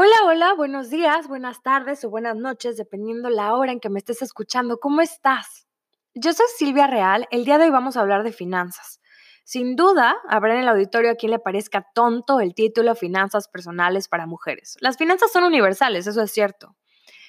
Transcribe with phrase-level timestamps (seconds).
[0.00, 3.98] Hola, hola, buenos días, buenas tardes o buenas noches, dependiendo la hora en que me
[3.98, 4.78] estés escuchando.
[4.78, 5.66] ¿Cómo estás?
[6.14, 7.26] Yo soy Silvia Real.
[7.32, 9.00] El día de hoy vamos a hablar de finanzas.
[9.42, 14.06] Sin duda, habrá en el auditorio a quien le parezca tonto el título Finanzas Personales
[14.06, 14.76] para Mujeres.
[14.78, 16.76] Las finanzas son universales, eso es cierto.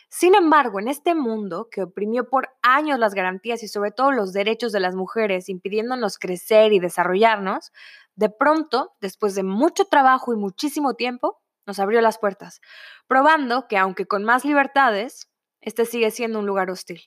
[0.07, 4.31] Sin embargo, en este mundo que oprimió por años las garantías y sobre todo los
[4.31, 7.71] derechos de las mujeres, impidiéndonos crecer y desarrollarnos,
[8.13, 11.39] de pronto, después de mucho trabajo y muchísimo tiempo,
[11.69, 12.61] nos abrió las puertas,
[13.07, 15.29] probando que aunque con más libertades,
[15.61, 17.03] este sigue siendo un lugar hostil.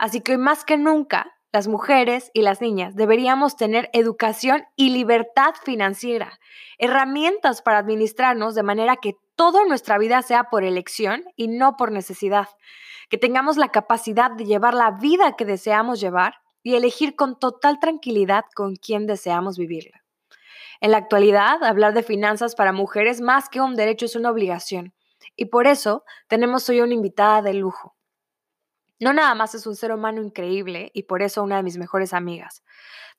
[0.00, 4.90] Así que hoy más que nunca, las mujeres y las niñas deberíamos tener educación y
[4.90, 6.40] libertad financiera,
[6.78, 11.92] herramientas para administrarnos de manera que toda nuestra vida sea por elección y no por
[11.92, 12.48] necesidad,
[13.08, 17.78] que tengamos la capacidad de llevar la vida que deseamos llevar y elegir con total
[17.78, 20.03] tranquilidad con quién deseamos vivirla.
[20.84, 24.92] En la actualidad, hablar de finanzas para mujeres más que un derecho es una obligación.
[25.34, 27.96] Y por eso tenemos hoy una invitada de lujo.
[29.00, 32.12] No nada más es un ser humano increíble y por eso una de mis mejores
[32.12, 32.62] amigas.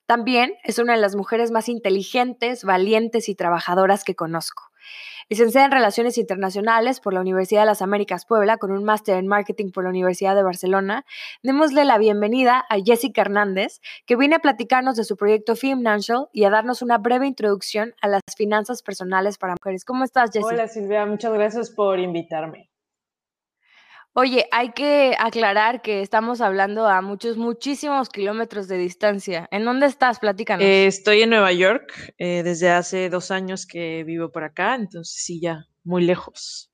[0.05, 4.65] También es una de las mujeres más inteligentes, valientes y trabajadoras que conozco.
[5.29, 9.28] Licenciada en Relaciones Internacionales por la Universidad de las Américas Puebla, con un máster en
[9.28, 11.06] Marketing por la Universidad de Barcelona,
[11.41, 16.44] démosle la bienvenida a Jessica Hernández, que viene a platicarnos de su proyecto Financial y
[16.44, 19.85] a darnos una breve introducción a las finanzas personales para mujeres.
[19.85, 20.53] ¿Cómo estás, Jessica?
[20.53, 21.06] Hola, Silvia.
[21.06, 22.69] Muchas gracias por invitarme.
[24.17, 29.49] Oye, hay que aclarar que estamos hablando a muchos, muchísimos kilómetros de distancia.
[29.51, 30.19] ¿En dónde estás?
[30.19, 30.63] Platícanos.
[30.63, 35.21] Eh, estoy en Nueva York eh, desde hace dos años que vivo por acá, entonces
[35.21, 36.71] sí, ya muy lejos.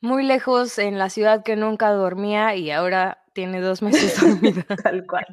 [0.00, 4.64] Muy lejos en la ciudad que nunca dormía y ahora tiene dos meses dormida.
[4.82, 5.26] Tal cual.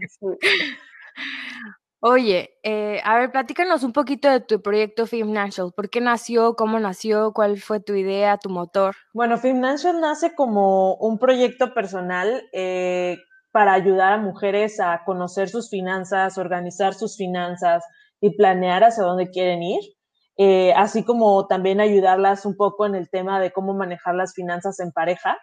[2.06, 5.72] Oye, eh, a ver, platícanos un poquito de tu proyecto Financial.
[5.74, 6.54] ¿Por qué nació?
[6.58, 7.32] ¿Cómo nació?
[7.32, 8.94] ¿Cuál fue tu idea, tu motor?
[9.14, 13.20] Bueno, Financial nace como un proyecto personal eh,
[13.54, 17.86] para ayudar a mujeres a conocer sus finanzas, organizar sus finanzas
[18.20, 19.80] y planear hacia dónde quieren ir.
[20.36, 24.78] Eh, así como también ayudarlas un poco en el tema de cómo manejar las finanzas
[24.82, 25.38] en pareja.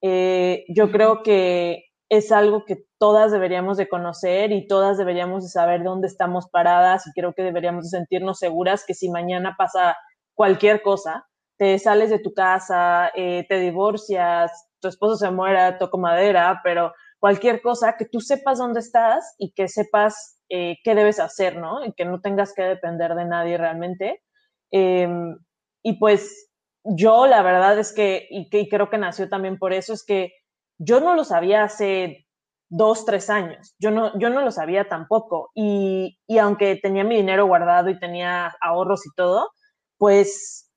[0.00, 5.82] yo creo que es algo que todas deberíamos de conocer y todas deberíamos de saber
[5.82, 9.96] dónde estamos paradas y creo que deberíamos de sentirnos seguras que si mañana pasa
[10.34, 11.26] cualquier cosa,
[11.56, 16.92] te sales de tu casa, eh, te divorcias, tu esposo se muera, toco madera, pero
[17.18, 21.84] cualquier cosa, que tú sepas dónde estás y que sepas eh, qué debes hacer, ¿no?
[21.84, 24.22] Y que no tengas que depender de nadie realmente.
[24.70, 25.38] Em,
[25.82, 26.50] y pues
[26.84, 30.04] yo la verdad es que, y, que, y creo que nació también por eso, es
[30.04, 30.32] que
[30.78, 32.26] yo no lo sabía hace
[32.68, 33.74] dos, tres años.
[33.78, 35.50] Yo no, yo no lo sabía tampoco.
[35.54, 39.50] Y, aunque tenía mi dinero guardado y tenía ahorros y todo,
[39.98, 40.70] pues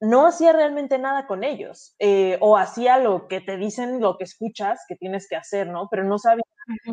[0.00, 1.94] no hacía realmente nada con ellos.
[1.98, 5.88] Eh, o hacía lo que te dicen, lo que escuchas que tienes que hacer, ¿no?
[5.90, 6.42] Pero no sabía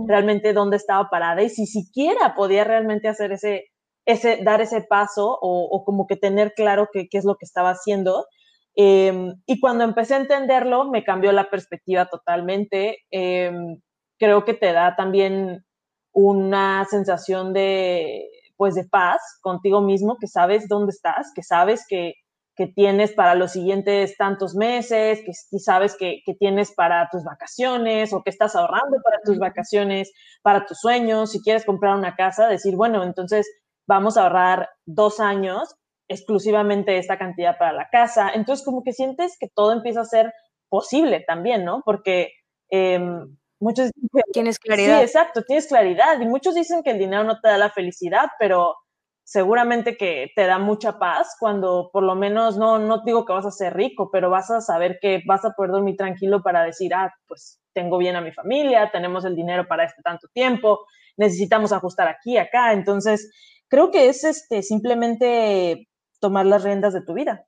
[0.08, 3.66] realmente dónde estaba parada y si siquiera podía realmente hacer ese,
[4.06, 8.26] ese dar ese paso o, como que tener claro qué es lo que estaba haciendo.
[8.76, 13.00] Em, y cuando empecé a entenderlo, me cambió la perspectiva totalmente.
[13.12, 13.80] Em,
[14.18, 15.64] creo que te da también
[16.14, 18.28] una sensación de,
[18.58, 22.14] pues, de paz contigo mismo, que sabes dónde estás, que sabes que,
[22.56, 28.14] que tienes para los siguientes tantos meses, que, sabes que, que, tienes para tus vacaciones
[28.14, 30.12] o que estás ahorrando para tus vacaciones,
[30.44, 33.48] para tus sueños, si quieres comprar una casa, decir, bueno, entonces
[33.88, 35.76] vamos a ahorrar dos años
[36.14, 38.32] exclusivamente esta cantidad para la casa.
[38.34, 40.34] Entonces, como que sientes que todo empieza a ser
[40.70, 41.82] posible también, ¿no?
[41.86, 42.32] Porque
[42.70, 43.92] em, muchos
[44.32, 44.98] Tienes claridad.
[44.98, 46.20] Sí, exacto, tienes claridad.
[46.20, 48.76] Y muchos dicen que el dinero no te da la felicidad, pero
[49.24, 53.46] seguramente que te da mucha paz cuando por lo menos no, no digo que vas
[53.46, 56.94] a ser rico, pero vas a saber que vas a poder dormir tranquilo para decir,
[56.94, 60.86] ah, pues tengo bien a mi familia, tenemos el dinero para este tanto tiempo,
[61.18, 62.74] necesitamos ajustar aquí, acá.
[62.74, 63.32] Entonces,
[63.70, 65.88] creo que es este, simplemente
[66.24, 67.46] tomar las riendas de tu vida.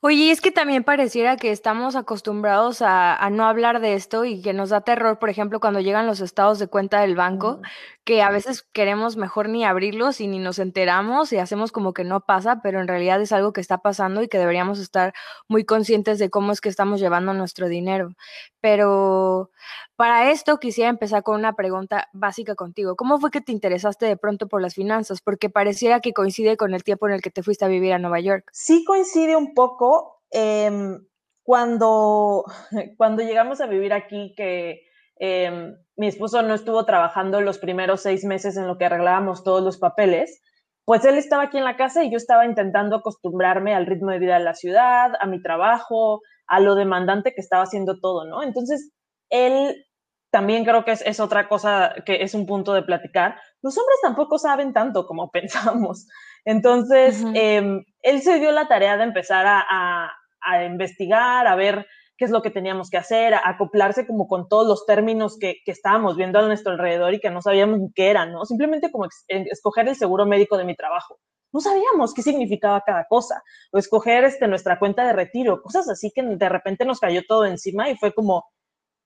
[0.00, 4.52] Oye, es que también pareciera que estamos acostumbrados a, no hablar de esto y que
[4.52, 7.60] nos da terror, por ejemplo, cuando llegan los estados de cuenta del banco,
[8.08, 12.04] que a veces queremos mejor ni abrirlos y ni nos enteramos y hacemos como que
[12.04, 15.12] no pasa, pero en realidad es algo que está pasando y que deberíamos estar
[15.46, 18.14] muy conscientes de cómo es que estamos llevando nuestro dinero.
[18.62, 19.50] Pero
[19.94, 22.96] para esto quisiera empezar con una pregunta básica contigo.
[22.96, 25.20] ¿Cómo fue que te interesaste de pronto por las finanzas?
[25.20, 27.98] Porque pareciera que coincide con el tiempo en el que te fuiste a vivir a
[27.98, 28.48] Nueva York.
[28.54, 30.22] Sí coincide un poco.
[30.30, 30.98] Em,
[31.42, 32.46] cuando,
[32.96, 34.87] cuando llegamos a vivir aquí, que
[35.20, 39.62] em, mi esposo no estuvo trabajando los primeros seis meses en lo que arreglábamos todos
[39.62, 40.42] los papeles,
[40.84, 44.18] pues él estaba aquí en la casa y yo estaba intentando acostumbrarme al ritmo de
[44.18, 48.42] vida de la ciudad, a mi trabajo, a lo demandante que estaba haciendo todo, ¿no?
[48.42, 48.92] Entonces,
[49.28, 49.84] él
[50.30, 53.40] también creo que es, otra cosa que es un punto de platicar.
[53.62, 56.06] Los hombres tampoco saben tanto como pensamos.
[56.44, 60.14] Entonces, em, él se dio la tarea de empezar a,
[60.64, 61.86] investigar, a ver
[62.18, 66.16] qué es lo que teníamos que hacer, acoplarse como con todos los términos que, estábamos
[66.16, 68.44] viendo a nuestro alrededor y que no sabíamos qué eran, ¿no?
[68.44, 71.20] Simplemente como escoger el seguro médico de mi trabajo.
[71.52, 73.42] No sabíamos qué significaba cada cosa,
[73.72, 77.46] o escoger este, nuestra cuenta de retiro, cosas así que de repente nos cayó todo
[77.46, 78.44] encima y fue como,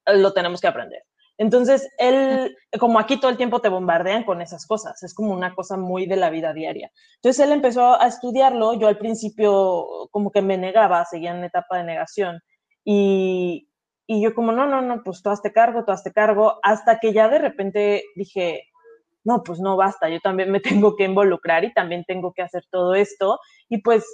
[0.06, 1.02] lo tenemos que aprender.
[1.36, 5.54] Entonces, él, como aquí todo el tiempo te bombardean con esas cosas, es como una
[5.54, 6.90] cosa muy de la vida diaria.
[7.16, 11.78] Entonces, él empezó a estudiarlo, yo al principio como que me negaba, seguía en etapa
[11.78, 12.40] de negación,
[12.84, 13.68] y,
[14.06, 17.12] y yo como, no, no, no, pues tú hazte cargo, tú hazte cargo, hasta que
[17.12, 18.64] ya de repente dije,
[19.24, 22.64] no, pues no basta, yo también me tengo que involucrar y también tengo que hacer
[22.70, 23.38] todo esto,
[23.68, 24.04] y pues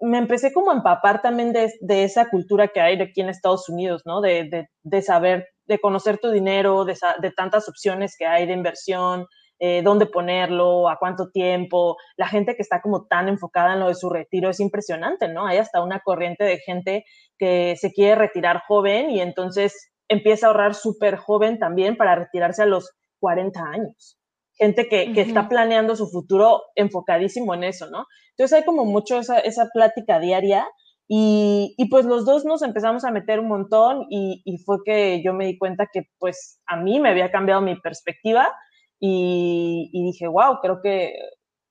[0.00, 3.68] me empecé como a empapar también de, de, esa cultura que hay aquí en Estados
[3.68, 4.20] Unidos, ¿no?
[4.20, 6.96] De, de, de saber, de conocer tu dinero, de,
[7.34, 9.26] tantas opciones que hay de inversión,
[9.58, 11.96] eh, dónde ponerlo, a cuánto tiempo.
[12.16, 15.46] La gente que está como tan enfocada en lo de su retiro es impresionante, ¿no?
[15.46, 17.04] Hay hasta una corriente de gente
[17.38, 22.62] que se quiere retirar joven y entonces empieza a ahorrar súper joven también para retirarse
[22.62, 24.18] a los 40 años
[24.58, 28.06] gente que, que está planeando su futuro enfocadísimo en eso, ¿no?
[28.30, 30.66] Entonces hay como mucho esa, esa plática diaria
[31.08, 35.22] y, y, pues los dos nos empezamos a meter un montón y, y, fue que
[35.22, 38.52] yo me di cuenta que pues a mí me había cambiado mi perspectiva
[38.98, 41.14] y, y dije, wow, creo que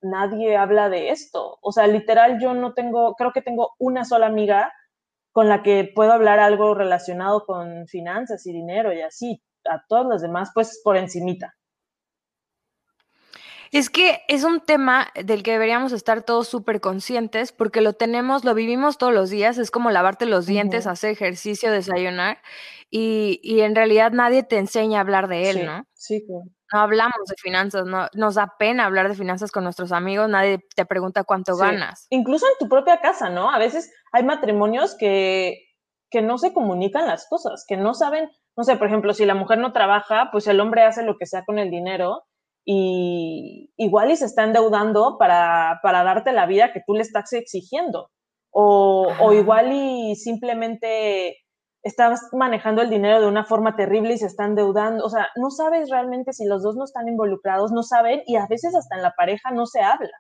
[0.02, 1.58] nadie habla de esto.
[1.62, 4.72] O sea, literal yo no tengo, creo que tengo una sola amiga
[5.32, 9.42] con la que puedo hablar algo relacionado con finanzas y dinero y así.
[9.66, 11.56] A todas las demás, pues por encimita.
[13.72, 18.46] Es que es un tema del que deberíamos estar todos súper conscientes porque lo tenemos,
[18.46, 22.38] lo vivimos todos los días, es como lavarte los dientes, hacer ejercicio, desayunar
[22.90, 25.86] y, y, en realidad nadie te enseña a hablar de él, ¿no?
[25.94, 26.26] Sí,
[26.74, 30.60] No hablamos de finanzas, no, nos da pena hablar de finanzas con nuestros amigos, nadie
[30.76, 32.08] te pregunta cuánto ganas.
[32.10, 33.52] Incluso en tu propia casa, ¿no?
[33.52, 35.60] A veces hay matrimonios que,
[36.10, 39.36] que no se comunican las cosas, que no saben, no sé, por ejemplo, si la
[39.36, 42.24] mujer no trabaja, pues el hombre hace lo que sea con el dinero
[42.66, 47.32] y igual y se está endeudando para, para darte la vida que tú le estás
[47.34, 48.10] exigiendo.
[48.50, 51.38] O, o, igual y simplemente
[51.86, 55.06] estás manejando el dinero de una forma terrible y se está endeudando.
[55.06, 58.48] O sea, no sabes realmente si los dos no están involucrados, no saben y a
[58.48, 60.12] veces hasta en la pareja no se habla.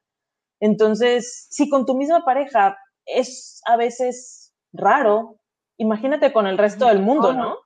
[0.59, 5.39] Entonces, si con tu misma pareja es a veces raro,
[5.77, 7.57] imagínate con el resto del mundo, ¿no?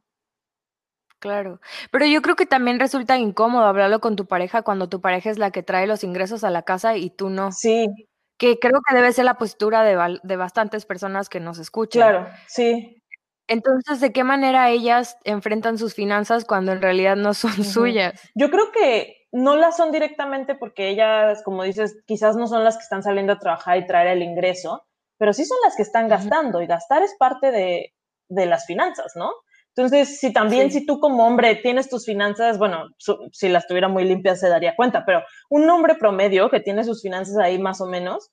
[1.19, 1.59] Claro,
[1.91, 5.37] pero yo creo que también resulta incómodo hablarlo con tu pareja cuando tu pareja es
[5.37, 7.51] la que trae los ingresos a la casa y tú no.
[7.51, 7.87] Sí.
[8.37, 12.01] Que creo que debe ser la postura de, de bastantes personas que nos escuchan.
[12.01, 12.98] Claro, sí.
[13.49, 18.21] Entonces, ¿de qué manera ellas enfrentan sus finanzas cuando en realidad no son suyas?
[18.35, 22.77] Yo creo que no las son directamente porque ellas, como dices, quizás no son las
[22.77, 24.85] que están saliendo a trabajar y traer el ingreso,
[25.17, 27.93] pero sí son las que están gastando y gastar es parte de,
[28.29, 29.31] de las finanzas, ¿no?
[29.75, 32.89] Entonces, si también, si tú como hombre tienes tus finanzas, bueno,
[33.31, 37.01] si las tuviera muy limpias se daría cuenta, pero un hombre promedio que tiene sus
[37.01, 38.29] finanzas ahí más o menos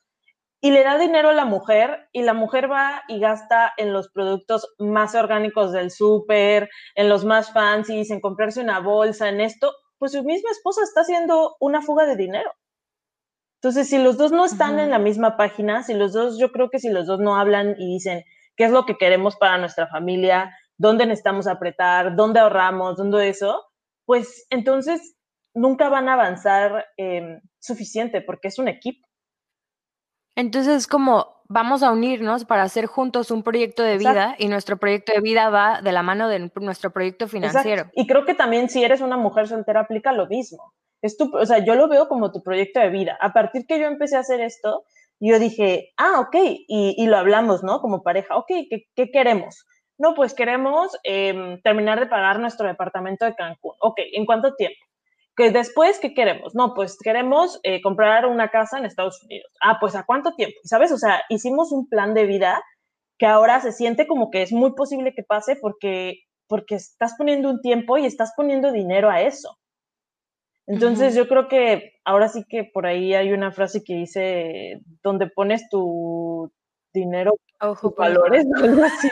[0.60, 4.08] y le da dinero a la mujer y la mujer va y gasta en los
[4.08, 9.72] productos más orgánicos del súper, en los más fancy, en comprarse una bolsa, en esto,
[9.98, 12.52] pues su misma esposa está haciendo una fuga de dinero.
[13.60, 16.70] Entonces, si los dos no están en la misma página, si los dos, yo creo
[16.70, 18.22] que si los dos no hablan y dicen
[18.56, 23.64] qué es lo que queremos para nuestra familia, dónde necesitamos apretar, dónde ahorramos, dónde eso,
[24.04, 25.16] pues entonces
[25.54, 29.05] nunca van a avanzar em, suficiente porque es un equipo.
[30.36, 34.76] Entonces es como vamos a unirnos para hacer juntos un proyecto de vida y nuestro
[34.76, 37.90] proyecto de vida va de la mano de nuestro proyecto financiero.
[37.94, 40.72] Y creo que también si eres una mujer soltera aplica lo mismo.
[41.02, 43.16] Es tu, o sea, yo lo veo como tu proyecto de vida.
[43.20, 44.84] A partir que yo empecé a hacer esto,
[45.20, 46.36] yo dije, ah, ok,
[46.68, 47.80] y, lo hablamos, ¿no?
[47.80, 48.50] Como pareja, ok,
[48.94, 49.66] ¿qué, queremos?
[49.98, 53.74] No, pues queremos em, terminar de pagar nuestro departamento de Cancún.
[53.80, 54.76] Ok, ¿en cuánto tiempo?
[55.36, 56.54] Que después, ¿qué queremos?
[56.54, 59.52] No, pues queremos eh, comprar una casa en Estados Unidos.
[59.60, 60.56] Ah, pues ¿a cuánto tiempo?
[60.64, 60.90] ¿Sabes?
[60.92, 62.62] O sea, hicimos un plan de vida
[63.18, 67.50] que ahora se siente como que es muy posible que pase porque, porque estás poniendo
[67.50, 69.58] un tiempo y estás poniendo dinero a eso.
[70.66, 75.28] Entonces yo creo que ahora sí que por ahí hay una frase que dice, donde
[75.28, 76.50] pones tu
[76.96, 79.08] dinero, Ojo, valores, algo así.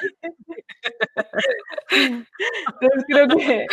[1.90, 3.66] Entonces creo que,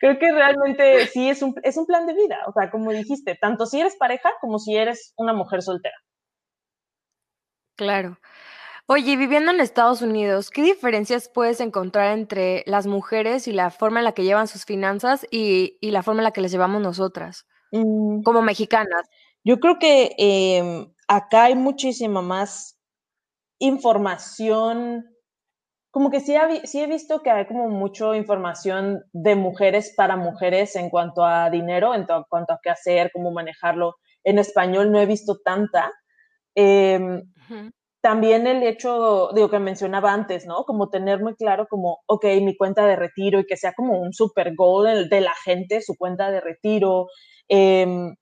[0.00, 3.36] creo que realmente sí es un, es un plan de vida, o sea, como dijiste,
[3.40, 5.96] tanto si eres pareja como si eres una mujer soltera.
[7.76, 8.18] Claro.
[8.86, 14.00] Oye, viviendo en Estados Unidos, ¿qué diferencias puedes encontrar entre las mujeres y la forma
[14.00, 17.46] en la que llevan sus finanzas y, la forma en la que les llevamos nosotras,
[17.70, 18.22] mm.
[18.22, 19.08] como mexicanas?
[19.44, 22.81] Yo creo que em, acá hay muchísima más
[23.62, 25.04] información
[25.92, 30.88] como que sí, he visto que hay como mucha información de mujeres para mujeres en
[30.88, 33.96] cuanto a dinero, en cuanto a qué hacer, cómo manejarlo.
[34.24, 35.92] En español no he visto tanta.
[36.54, 37.22] Em,
[38.00, 40.64] también el hecho, digo, que mencionaba antes, ¿no?
[40.64, 44.14] Como tener muy claro como, ok, mi cuenta de retiro y que sea como un
[44.14, 47.08] super goal de la gente, su cuenta de retiro.
[47.48, 48.14] Em,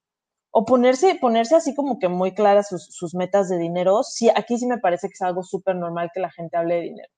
[0.50, 4.02] o ponerse, ponerse así como que muy claras sus, sus metas de dinero.
[4.02, 6.80] Sí, aquí sí me parece que es algo súper normal que la gente hable de
[6.83, 7.12] dinero.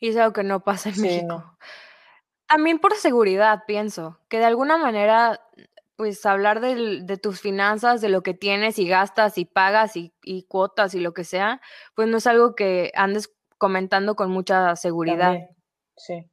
[0.00, 1.56] Y es algo que no pasa en México.
[2.46, 5.40] También por seguridad, pienso, que de alguna manera,
[5.96, 10.12] pues hablar de tus finanzas, de lo que tienes y gastas y pagas y,
[10.46, 11.60] cuotas y lo que sea,
[11.94, 15.48] pues no es algo que andes comentando con mucha seguridad.
[15.96, 16.30] Sí.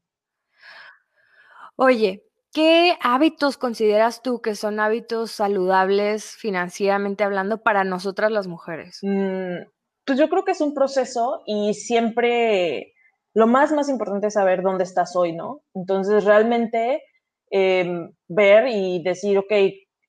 [1.78, 9.00] Oye, ¿qué hábitos consideras tú que son hábitos saludables financieramente hablando para nosotras las mujeres?
[9.02, 9.64] Mm,
[10.06, 12.94] pues yo creo que es un proceso y siempre
[13.34, 15.62] lo más, más importante es saber dónde estás hoy, ¿no?
[15.74, 17.02] Entonces, realmente
[17.50, 19.52] em, ver y decir, ok,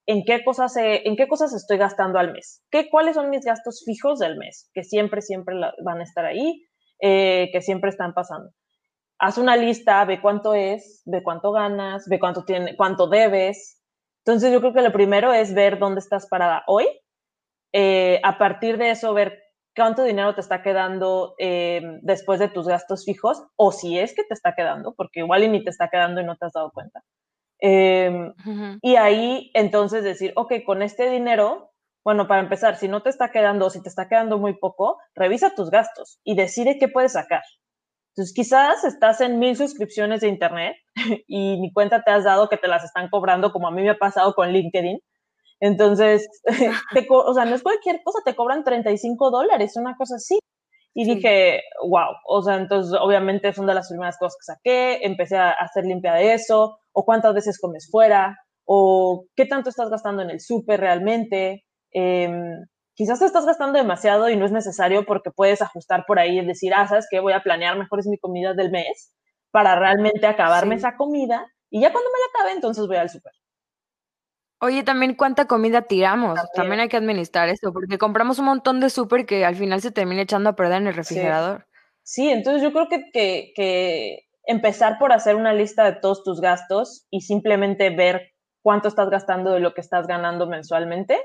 [0.06, 2.62] ¿en qué, cosas, ¿en qué cosas estoy gastando al mes?
[2.70, 4.68] ¿Qué, ¿Cuáles son mis gastos fijos del mes?
[4.74, 6.66] Que siempre, siempre van a estar ahí,
[7.00, 8.50] eh, que siempre están pasando.
[9.22, 13.80] Haz una lista, ve cuánto es, ve cuánto ganas, ve cuánto, tiene, cuánto debes.
[14.26, 16.88] Entonces, yo creo que lo primero es ver dónde estás parada hoy.
[17.72, 19.40] Eh, a partir de eso, ver
[19.76, 24.24] cuánto dinero te está quedando em, después de tus gastos fijos, o si es que
[24.24, 26.72] te está quedando, porque igual y ni te está quedando y no te has dado
[26.72, 27.04] cuenta.
[27.60, 28.34] Em,
[28.82, 31.70] y ahí entonces decir, ok, con este dinero,
[32.04, 34.98] bueno, para empezar, si no te está quedando o si te está quedando muy poco,
[35.14, 37.42] revisa tus gastos y decide qué puedes sacar.
[38.14, 40.76] Entonces, quizás estás en mil suscripciones de Internet
[41.26, 43.90] y ni cuenta te has dado que te las están cobrando, como a mí me
[43.90, 45.00] ha pasado con LinkedIn.
[45.60, 46.28] Entonces,
[47.10, 50.38] o sea, no es cualquier cosa, te cobran 35 dólares, una cosa así.
[50.94, 55.36] Y dije, wow, o sea, entonces obviamente son de las primeras cosas que saqué, empecé
[55.38, 60.22] a hacer limpia de eso, o cuántas veces comes fuera, o qué tanto estás gastando
[60.22, 61.64] en el súper realmente.
[61.92, 62.66] Em,
[63.02, 66.46] quizás te estás gastando demasiado y no es necesario porque puedes ajustar por ahí y
[66.46, 67.18] decir, ah, ¿sabes qué?
[67.18, 69.12] Voy a planear mejor es mi comida del mes
[69.50, 73.32] para realmente acabarme esa comida y ya cuando me la acabe, entonces voy al súper.
[74.60, 76.38] Oye, también cuánta comida tiramos.
[76.54, 76.78] También.
[76.78, 80.22] hay que administrar eso, porque compramos un montón de súper que al final se termina
[80.22, 81.66] echando a perder en el refrigerador.
[82.04, 87.06] Sí, entonces yo creo que, que, empezar por hacer una lista de todos tus gastos
[87.10, 88.32] y simplemente ver
[88.62, 91.18] cuánto estás gastando de lo que estás ganando mensualmente,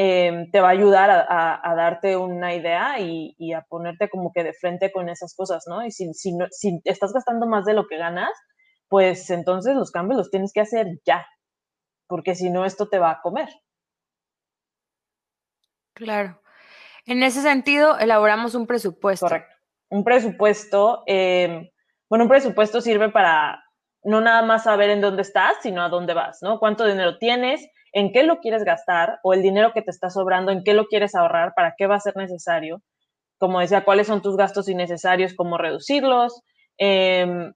[0.00, 4.52] em, te va a ayudar a, darte una idea y, a ponerte como que de
[4.52, 5.84] frente con esas cosas, ¿no?
[5.84, 8.30] Y si, si, si estás gastando más de lo que ganas,
[8.88, 11.26] pues entonces los cambios los tienes que hacer ya,
[12.06, 13.48] porque si no, esto te va a comer.
[15.94, 16.40] Claro.
[17.04, 19.26] En ese sentido, elaboramos un presupuesto.
[19.26, 19.56] Correcto.
[19.90, 21.68] Un presupuesto, em,
[22.08, 23.64] bueno, un presupuesto sirve para
[24.04, 26.60] no nada más saber en dónde estás, sino a dónde vas, ¿no?
[26.60, 30.52] Cuánto dinero tienes, en qué lo quieres gastar o el dinero que te está sobrando,
[30.52, 32.80] en qué lo quieres ahorrar, para qué va a ser necesario.
[33.38, 36.42] Como decía, cuáles son tus gastos innecesarios, cómo reducirlos
[36.78, 37.52] em,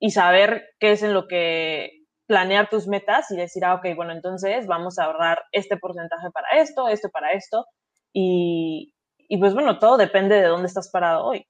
[0.00, 1.90] y saber qué es en lo que
[2.26, 6.62] planear tus metas y decir, ah, ok, bueno, entonces vamos a ahorrar este porcentaje para
[6.62, 7.66] esto, esto para esto.
[8.14, 8.94] Y,
[9.38, 11.46] pues bueno, todo depende de dónde estás parado hoy.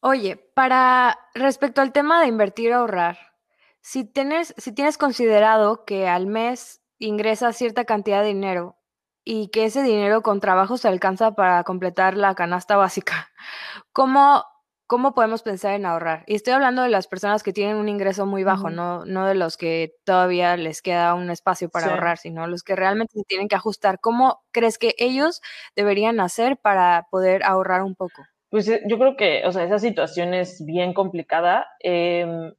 [0.00, 3.27] Oye, para respecto al tema de invertir o ahorrar,
[3.88, 8.76] si tienes, si tienes considerado que al mes ingresas cierta cantidad de dinero
[9.24, 13.30] y que ese dinero con trabajo se alcanza para completar la canasta básica,
[13.94, 14.44] ¿cómo,
[14.86, 16.22] cómo podemos pensar en ahorrar?
[16.26, 19.34] Y estoy hablando de las personas que tienen un ingreso muy bajo, no, no de
[19.34, 21.90] los que todavía les queda un espacio para Sí.
[21.90, 24.00] ahorrar, sino los que realmente se tienen que ajustar.
[24.00, 25.40] ¿Cómo crees que ellos
[25.76, 28.26] deberían hacer para poder ahorrar un poco?
[28.50, 32.52] Pues, eh, yo creo que, o sea, esa situación es bien complicada, em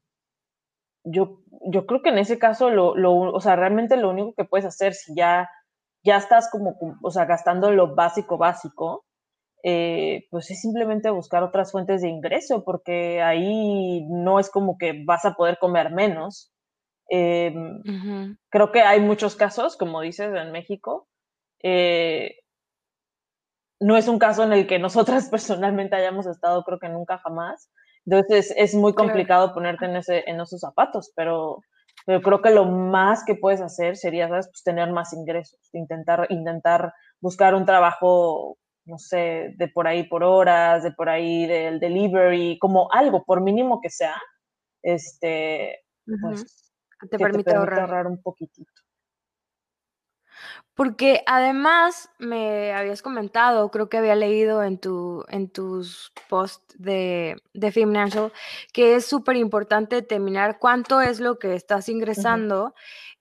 [1.04, 1.42] yo
[1.72, 4.66] yo creo que en ese caso lo lo o sea, realmente lo único que puedes
[4.66, 5.50] hacer si ya
[6.04, 9.06] ya estás como, o sea, gastando lo básico, básico,
[9.64, 15.04] eh, pues es simplemente buscar otras fuentes de ingreso, porque ahí no es como que
[15.06, 16.54] vas a poder comer menos.
[17.10, 18.38] Em, Ujú.
[18.52, 21.08] creo que hay muchos casos, como dices, en México,
[21.64, 22.36] eh
[23.80, 27.70] no es un caso en el que nosotras personalmente hayamos estado, creo que nunca jamás.
[28.10, 29.08] Entonces, es muy Claro.
[29.08, 31.60] complicado ponerte en ese en esos zapatos, pero
[32.06, 34.48] pero creo que lo más que puedes hacer sería, ¿sabes?
[34.48, 40.24] Pues tener más ingresos, intentar intentar buscar un trabajo, no sé, de por ahí por
[40.24, 44.16] horas, de por ahí del delivery, como algo, por mínimo que sea,
[44.84, 45.80] este,
[46.20, 46.74] pues,
[47.12, 48.72] te que te permite ahorrar un poquitito.
[50.74, 57.36] Porque además me habías comentado, creo que había leído en tu en tus post de
[57.54, 58.32] de Financial,
[58.72, 62.74] que es superimportante determinar cuánto es lo que estás ingresando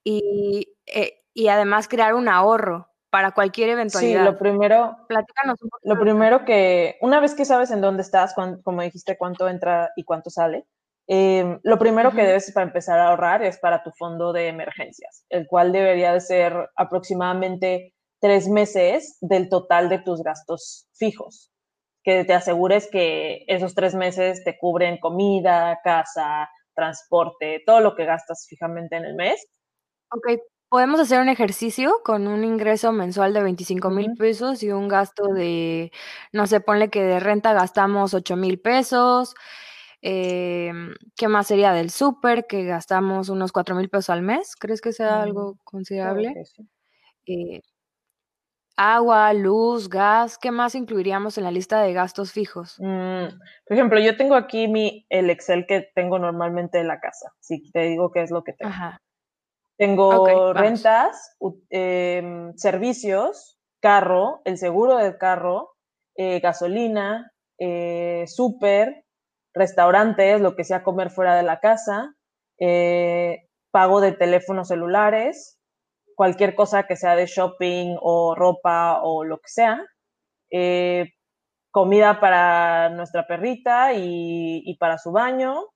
[0.05, 4.39] y, eh, y además crear un ahorro para cualquier Sí, lo eventualidad.
[4.39, 8.63] primero Platícanos un poquito lo primero que una vez que sabes en dónde estás, cuan
[8.63, 10.67] como dijiste, cuánto entra y cuánto sale,
[11.09, 15.25] em, lo primero que debes para empezar a ahorrar es para tu fondo de emergencias,
[15.31, 21.51] el cual debería de ser aproximadamente 3 meses del total de tus gastos fijos,
[22.05, 28.07] que te asegures que esos 3 meses te cubren comida, casa, transporte, todo lo que
[28.07, 29.49] gastas fijamente en el mes.
[30.11, 34.15] Okey, podemos hacer un ejercicio con un ingreso mensual de 25,000 Ujú.
[34.15, 35.93] pesos y un gasto de,
[36.33, 39.35] no sé, ponle que de renta gastamos 8,000 pesos,
[40.03, 42.47] em, ¿qué más sería del súper?
[42.47, 46.39] Que gastamos unos 4,000 pesos al mes, ¿crees que sea Mm, algo considerable?
[46.45, 46.69] sí.
[47.27, 47.63] Eh
[48.81, 52.79] agua, luz, gas, ¿qué más incluiríamos en la lista de gastos fijos?
[52.79, 53.27] Mm,
[53.67, 57.71] por ejemplo, yo tengo aquí mi el Excel que tengo normalmente en la casa, si
[57.73, 58.71] te digo qué es lo que tengo.
[58.71, 58.99] Ajá.
[59.77, 61.37] Tengo rentas,
[61.71, 65.73] em, servicios, carro, el seguro del carro,
[66.17, 69.05] eh, gasolina, eh, súper,
[69.59, 72.15] restaurantes, lo que sea comer fuera de la casa,
[72.59, 75.59] eh, pago de teléfonos celulares,
[76.17, 79.85] cualquier cosa que sea de shopping o ropa o lo que sea,
[80.51, 81.11] eh,
[81.71, 85.67] comida para nuestra perrita y para su baño.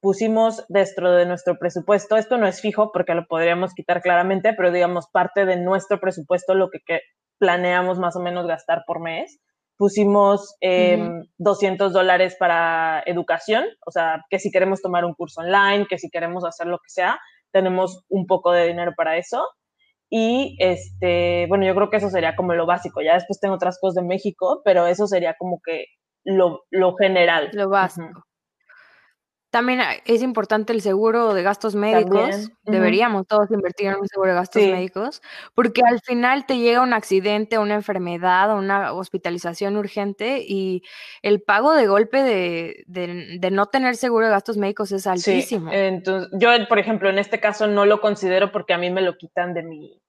[0.00, 4.70] Pusimos dentro de nuestro presupuesto, esto no es fijo porque lo podríamos quitar claramente, pero
[4.70, 7.00] digamos parte de nuestro presupuesto, lo que
[7.38, 9.40] planeamos más o menos gastar por mes.
[9.76, 10.56] Pusimos, Ujú.
[10.60, 15.98] em, 200 dólares para educación, o sea, que si queremos tomar un curso online, que
[15.98, 17.18] si queremos hacer lo que sea,
[17.52, 19.46] tenemos un poco de dinero para eso.
[20.10, 23.78] Y, este, bueno, yo creo que eso sería como lo básico, ya después tengo otras
[23.80, 25.86] cosas de México, pero eso sería como que
[26.24, 27.50] lo lo general.
[27.52, 28.22] Lo básico.
[29.54, 34.08] También, ah, es importante el seguro de gastos médicos, También, deberíamos todos invertir en un
[34.08, 34.68] seguro de gastos Sí.
[34.68, 35.22] médicos,
[35.54, 40.82] porque al final te llega un accidente, una enfermedad o una hospitalización urgente, y
[41.22, 45.30] el pago de golpe de de de no tener seguro de gastos médicos es Sí,
[45.34, 45.70] altísimo.
[45.72, 49.16] enton yo, por ejemplo, en este caso no lo considero porque a mí me lo
[49.16, 50.02] quitan de mi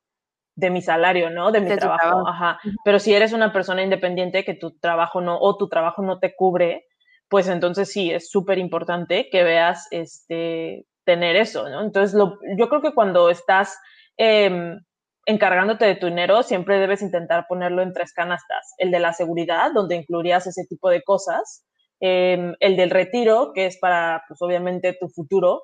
[0.55, 1.51] de mi salario, ¿no?
[1.51, 2.29] De mi De trabajo, trabajo.
[2.29, 2.59] ajá.
[2.83, 6.35] Pero si eres una persona independiente que tu trabajo no o tu trabajo no te
[6.35, 6.87] cubre,
[7.29, 11.83] pues entonces sí, es superimportante que veas, este, tener eso, ¿no?
[11.83, 13.77] Entonces, lo yo creo que cuando estás,
[14.17, 14.79] em,
[15.27, 19.71] encargándote de tu dinero, siempre debes intentar ponerlo en 3 canastas, el de la seguridad,
[19.73, 21.65] donde incluirías ese tipo de cosas,
[21.99, 25.63] em, el del retiro, que es para, pues, obviamente, tu futuro,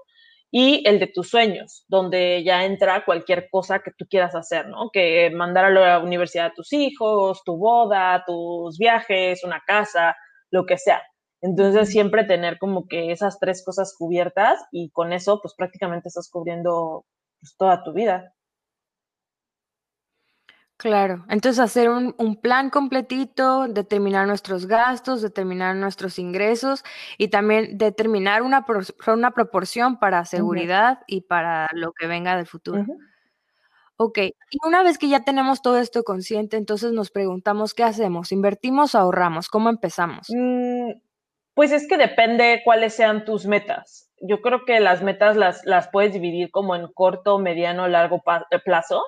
[0.52, 4.89] y el de tus sueños, donde ya entra cualquier cosa que tú quieras hacer, ¿no?
[4.91, 10.15] Que mandar a la universidad a tus hijos, tu boda, tus viajes, una casa,
[10.52, 11.02] lo que sea.
[11.41, 16.30] Entonces, siempre tener como que esas 3 cosas cubiertas y con eso, pues, prácticamente estás
[16.30, 17.06] cubriendo,
[17.41, 18.34] pues, toda tu vida.
[20.80, 26.84] Claro, entonces hacer un un plan completito, determinar nuestros gastos, determinar nuestros ingresos
[27.19, 28.65] y también determinar una
[29.08, 32.82] una proporción para seguridad y para lo que venga del futuro.
[32.82, 32.97] Ujú.
[33.99, 38.32] Okey, y una vez que ya tenemos todo esto consciente, entonces nos preguntamos, ¿qué hacemos?
[38.32, 39.47] ¿Invertimos o ahorramos?
[39.49, 40.27] ¿Cómo empezamos?
[40.30, 41.01] Mm.
[41.53, 44.09] Pues es que depende cuáles sean tus metas.
[44.21, 48.59] Yo creo que las metas las, las puedes dividir como en corto, mediano, largo eh,
[48.63, 49.03] plazo.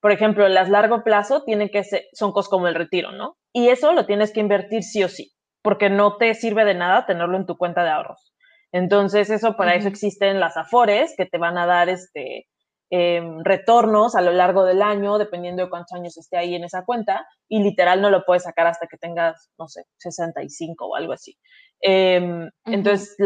[0.00, 3.36] Por ejemplo, las largo plazo tienen que ser, son cosas como el retiro, ¿no?
[3.52, 7.06] Y eso lo tienes que invertir sí o sí, porque no te sirve de nada
[7.06, 8.32] tenerlo en tu cuenta de ahorros.
[8.72, 12.46] Entonces, eso para eso existen las afores que te van a dar este,
[12.88, 16.84] Em, retornos a lo largo del año, dependiendo de cuántos años esté ahí en esa
[16.84, 21.12] cuenta, y literal no lo puedes sacar hasta que tengas, no sé, 65 o algo
[21.12, 21.36] así.
[21.80, 23.16] Em, entonces,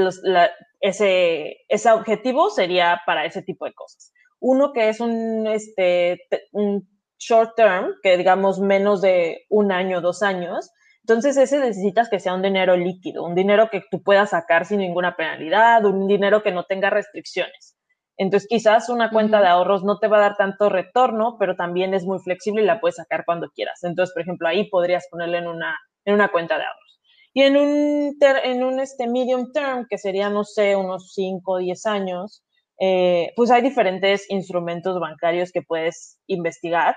[0.81, 4.13] ese, ese objetivo sería para ese tipo de cosas.
[4.41, 6.21] Uno que es un, este,
[6.53, 10.71] un short term, que digamos menos de un año, dos años,
[11.03, 14.79] entonces ese necesitas que sea un dinero líquido, un dinero que tú puedas sacar sin
[14.79, 17.77] ninguna penalidad, un dinero que no tenga restricciones.
[18.23, 21.95] Entonces, quizás una cuenta de ahorros no te va a dar tanto retorno, pero también
[21.95, 23.83] es muy flexible y la puedes sacar cuando quieras.
[23.83, 27.01] Entonces, por ejemplo, ahí podrías ponerle en una, en una cuenta de ahorros.
[27.33, 31.59] Y en un, en un este medium term, que sería, no sé, unos 5 o
[31.61, 32.45] 10 años,
[32.79, 36.97] eh, pues hay diferentes instrumentos bancarios que puedes investigar.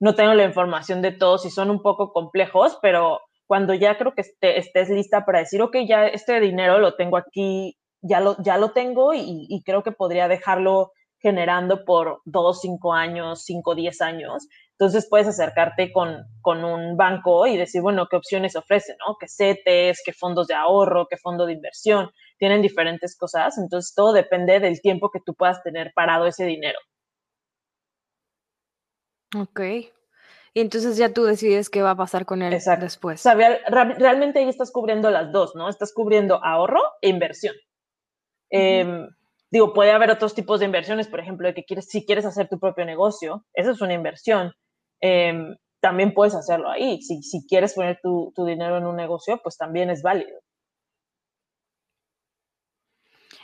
[0.00, 4.12] No tengo la información de todos y son un poco complejos, pero cuando ya creo
[4.16, 8.58] que estés lista para decir, ok, ya este dinero lo tengo aquí ya lo, ya
[8.58, 14.46] lo tengo y, creo que podría dejarlo generando por dos, cinco años, cinco, diez años.
[14.78, 18.96] Entonces puedes acercarte con, con un banco y decir, bueno, ¿qué opciones ofrecen?
[18.98, 19.16] ¿no?
[19.18, 20.02] ¿Qué CETES?
[20.04, 21.06] ¿Qué fondos de ahorro?
[21.08, 22.10] ¿Qué fondo de inversión?
[22.38, 23.56] Tienen diferentes cosas.
[23.56, 26.78] Entonces todo depende del tiempo que tú puedas tener parado ese dinero.
[29.34, 29.60] Ok.
[30.52, 33.24] Y entonces ya tú decides qué va a pasar con él después.
[33.26, 35.68] O realmente ahí estás cubriendo las dos, ¿no?
[35.70, 37.54] Estás cubriendo ahorro e inversión.
[38.56, 39.08] Em,
[39.50, 42.48] digo, puede haber otros tipos de inversiones, por ejemplo, de que quieres, si quieres hacer
[42.48, 44.52] tu propio negocio, esa es una inversión.
[45.00, 47.02] Em, también puedes hacerlo ahí.
[47.02, 50.38] Si, si quieres poner tu, tu dinero en un negocio, pues también es válido.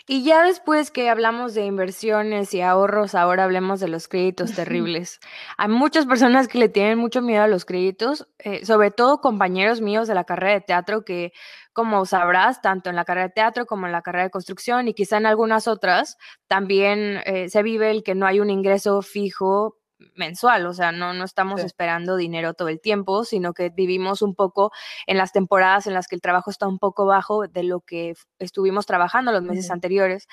[0.06, 5.20] Y ya después que hablamos de inversiones y ahorros, ahora hablemos de los créditos terribles.
[5.56, 9.80] Hay muchas personas que le tienen mucho miedo a los créditos, eh, sobre todo compañeros
[9.80, 11.32] míos de la carrera de teatro que,
[11.72, 14.94] como sabrás, tanto en la carrera de teatro como en la carrera de construcción y
[14.94, 16.16] quizá en algunas otras,
[16.48, 19.79] también eh, se vive el que no hay un ingreso fijo
[20.14, 24.34] mensual, o sea, no, no estamos esperando dinero todo el tiempo, sino que vivimos un
[24.34, 24.72] poco
[25.06, 28.14] en las temporadas en las que el trabajo está un poco bajo de lo que
[28.38, 30.26] estuvimos trabajando los meses anteriores.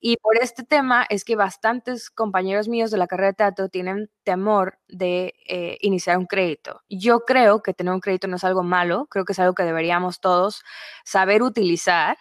[0.00, 4.10] Y por este tema es que bastantes compañeros míos de la carrera de teatro tienen
[4.22, 6.82] temor de eh, iniciar un crédito.
[6.88, 9.64] Yo creo que tener un crédito no es algo malo, creo que es algo que
[9.64, 10.62] deberíamos todos
[11.04, 12.16] saber utilizar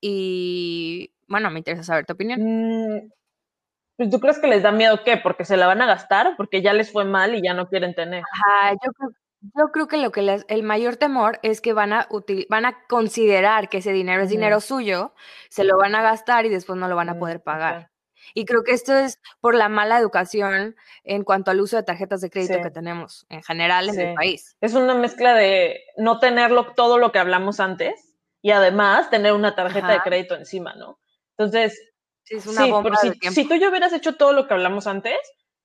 [0.00, 2.40] y bueno, me interesa saber tu opinión.
[2.42, 3.10] Mm,
[4.00, 5.18] pues, ¿Tú crees que les da miedo qué?
[5.18, 6.34] ¿Porque se la van a gastar?
[6.38, 8.22] ¿Porque ya les fue mal y ya no quieren tener?
[8.32, 9.10] Ajá, yo creo,
[9.42, 12.08] yo creo que lo que les, el mayor temor es que van a,
[12.48, 15.12] van a considerar que ese dinero es dinero suyo,
[15.50, 17.90] se lo van a gastar y después no lo van a mm, poder pagar.
[18.32, 22.22] Y creo que esto es por la mala educación en cuanto al uso de tarjetas
[22.22, 24.56] de crédito que tenemos en general en el país.
[24.62, 29.54] Es una mezcla de no tenerlo todo lo que hablamos antes y además tener una
[29.54, 30.98] tarjeta de crédito encima, ¿no?
[31.36, 31.89] Entonces,
[32.30, 35.18] Sí, es una bomba si, si, tú ya hubieras hecho todo lo que hablamos antes,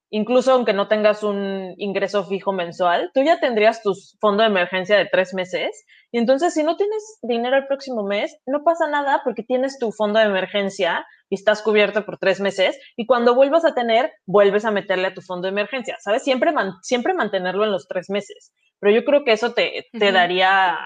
[0.10, 4.97] incluso aunque no tengas un ingreso fijo mensual, tú ya tendrías tu fondo de emergencia
[4.97, 5.86] de tres meses.
[6.12, 9.91] Y entonces, si no tienes dinero el próximo mes, no pasa nada porque tienes tu
[9.91, 12.80] fondo de emergencia y estás cubierto por tres meses.
[12.95, 15.97] Y cuando vuelvas a tener, vuelves a meterle a tu fondo de emergencia.
[15.99, 16.23] ¿Sabes?
[16.23, 16.51] Siempre,
[16.82, 18.54] siempre mantenerlo en los tres meses.
[18.80, 20.78] Pero yo creo que eso te, te daría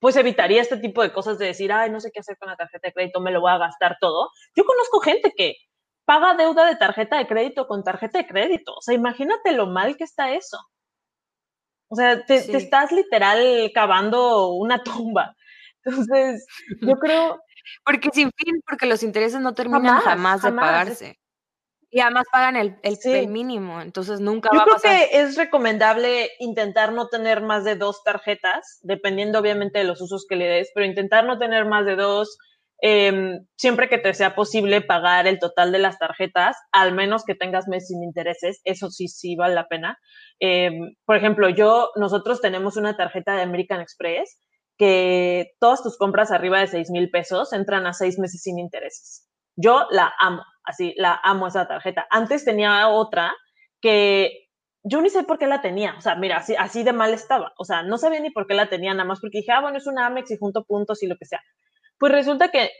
[0.00, 2.56] pues evitaría este tipo de cosas de decir, ay, no sé qué hacer con la
[2.56, 4.30] tarjeta de crédito, me lo voy a gastar todo.
[4.56, 5.56] Yo conozco gente que
[6.06, 8.74] paga deuda de tarjeta de crédito con tarjeta de crédito.
[8.74, 10.58] O sea, imagínate lo mal que está eso.
[11.88, 15.36] O sea, te, estás literal cavando una tumba.
[15.84, 16.46] Entonces,
[16.80, 17.38] yo creo...
[17.84, 21.19] Porque sin fin, porque los intereses no terminan jamás, de pagarse.
[21.92, 24.92] Y además pagan el, el, mínimo, entonces nunca va a pasar.
[24.92, 29.84] Yo creo que es recomendable intentar no tener más de dos tarjetas, dependiendo obviamente de
[29.84, 32.38] los usos que le des, pero intentar no tener más de dos,
[32.80, 37.34] em, siempre que te sea posible pagar el total de las tarjetas, al menos que
[37.34, 39.98] tengas meses sin intereses, eso sí, sí vale la pena.
[40.38, 44.38] Em, por ejemplo, yo, nosotros tenemos una tarjeta de American Express
[44.78, 49.26] que todas tus compras arriba de seis mil pesos entran a seis meses sin intereses.
[49.56, 52.06] Yo la amo así, la amo esa tarjeta.
[52.10, 53.34] Antes tenía otra
[53.80, 54.48] que
[54.82, 57.52] yo ni sé por qué la tenía, o sea, mira, así, así de mal estaba,
[57.58, 59.76] o sea, no sabía ni por qué la tenía, nada más porque dije, ah, bueno,
[59.78, 61.40] es una Amex y junto puntos y lo que sea.
[61.98, 62.70] Pues resulta que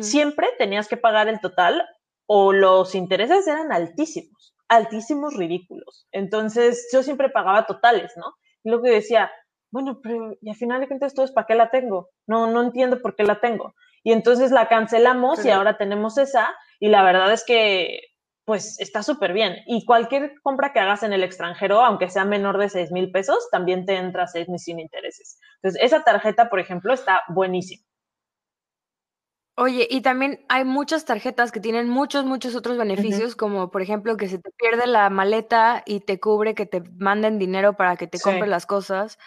[0.00, 1.84] siempre tenías que pagar el total
[2.26, 6.06] o los intereses eran altísimos, altísimos, ridículos.
[6.12, 8.34] Entonces yo siempre pagaba totales, ¿no?
[8.62, 9.30] Y luego decía,
[9.70, 12.62] bueno, pero y al final de cuentas todo es para qué la tengo, no, no
[12.62, 13.74] entiendo por qué la tengo.
[14.02, 16.54] Y entonces la cancelamos y ahora tenemos esa.
[16.80, 18.00] Y la verdad es que,
[18.44, 19.56] pues, está súper bien.
[19.66, 23.48] Y cualquier compra que hagas en el extranjero, aunque sea menor de 6 mil pesos,
[23.50, 25.38] también te entra 6 mil sin intereses.
[25.62, 27.82] Entonces, esa tarjeta, por ejemplo, está buenísima.
[29.60, 34.16] Oye, y también hay muchas tarjetas que tienen muchos, muchos otros beneficios, como por ejemplo
[34.16, 38.06] que se te pierde la maleta y te cubre que te manden dinero para que
[38.06, 39.18] te compres las cosas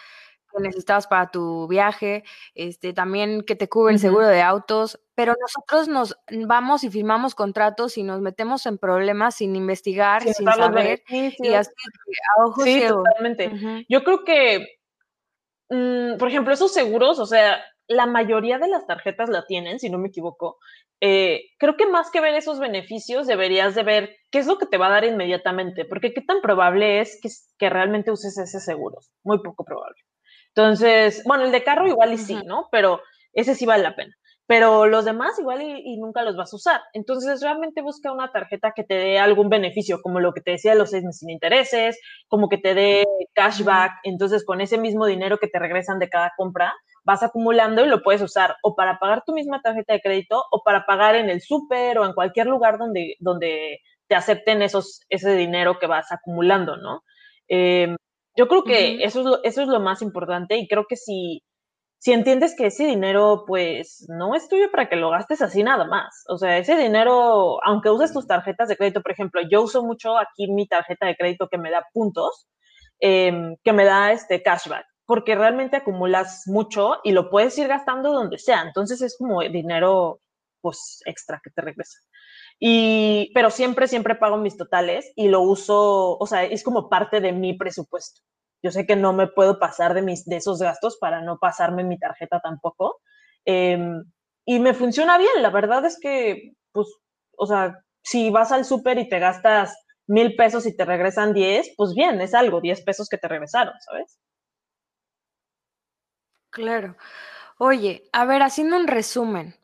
[0.54, 5.34] que necesitabas para tu viaje, este, también que te cubre el seguro de autos, pero
[5.40, 11.02] nosotros nos vamos y firmamos contratos y nos metemos en problemas sin investigar, sin, saber,
[11.08, 11.70] y así
[12.36, 13.84] a ojos Sí, totalmente.
[13.88, 14.78] Yo creo que,
[15.70, 19.90] mm, por ejemplo, esos seguros, o sea, la mayoría de las tarjetas la tienen, si
[19.90, 20.58] no me equivoco.
[21.00, 24.66] Eh, creo que más que ver esos beneficios, deberías de ver qué es lo que
[24.66, 28.60] te va a dar inmediatamente, porque qué tan probable es que, que realmente uses ese
[28.60, 28.98] seguro.
[29.24, 29.96] Muy poco probable.
[30.54, 32.68] Entonces, bueno, el de carro igual y sí, ¿no?
[32.70, 33.00] Pero
[33.32, 34.14] ese sí vale la pena.
[34.46, 36.80] Pero los demás igual y, nunca los vas a usar.
[36.92, 40.74] Entonces, realmente busca una tarjeta que te dé algún beneficio, como lo que te decía,
[40.74, 43.92] los seis meses sin intereses, como que te dé cashback.
[44.02, 48.02] Entonces, con ese mismo dinero que te regresan de cada compra, vas acumulando y lo
[48.02, 51.40] puedes usar o para pagar tu misma tarjeta de crédito o para pagar en el
[51.40, 56.76] súper o en cualquier lugar donde, donde te acepten esos, ese dinero que vas acumulando,
[56.76, 57.02] ¿no?
[57.48, 57.96] Em,
[58.36, 61.42] yo creo que eso, es lo, eso es lo más importante y creo que si,
[61.98, 65.86] si entiendes que ese dinero pues no es tuyo para que lo gastes así nada
[65.86, 69.82] más, o sea, ese dinero, aunque uses tus tarjetas de crédito, por ejemplo, yo uso
[69.84, 72.48] mucho aquí mi tarjeta de crédito que me da puntos,
[73.00, 78.12] em, que me da este cashback porque realmente acumulas mucho y lo puedes ir gastando
[78.12, 78.62] donde sea.
[78.62, 80.20] Entonces es como dinero
[80.60, 81.98] pues extra que te regresa.
[82.64, 87.20] Y, pero siempre, siempre pago mis totales y lo uso, o sea, es como parte
[87.20, 88.20] de mi presupuesto.
[88.62, 91.82] Yo sé que no me puedo pasar de, mis, de esos gastos para no pasarme
[91.82, 93.00] mi tarjeta tampoco.
[93.44, 94.04] Em,
[94.44, 96.86] y me funciona bien, la verdad es que, pues,
[97.36, 101.74] o sea, si vas al súper y te gastas mil pesos y te regresan diez,
[101.76, 104.20] pues bien, es algo, diez pesos que te regresaron, ¿sabes?
[106.50, 106.96] Claro.
[107.58, 109.56] Oye, a ver, haciendo un resumen,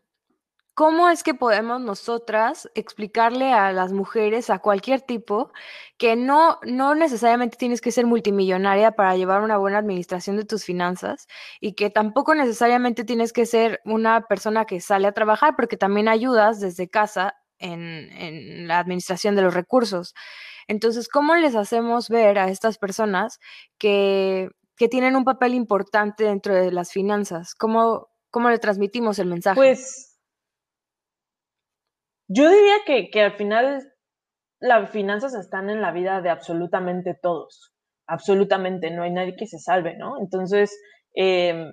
[0.79, 5.51] ¿cómo es que podemos nosotras explicarle a las mujeres, a cualquier tipo,
[5.97, 10.65] que no, no necesariamente tienes que ser multimillonaria para llevar una buena administración de tus
[10.65, 11.27] finanzas
[11.61, 16.07] y que tampoco necesariamente tienes que ser una persona que sale a trabajar porque también
[16.07, 20.15] ayudas desde casa en, en la administración de los recursos?
[20.69, 23.41] Entonces, ¿cómo les hacemos ver a estas personas
[23.79, 27.57] que que tienen un papel importante dentro de las finanzas?
[27.57, 29.57] ¿Cómo, cómo le transmitimos el mensaje?
[29.57, 30.08] Pues
[32.29, 33.93] yo diría que, que al final
[34.61, 37.73] las finanzas están en la vida de absolutamente todos,
[38.07, 40.21] absolutamente, no hay nadie que se salve, ¿no?
[40.21, 40.77] Entonces,
[41.15, 41.73] em,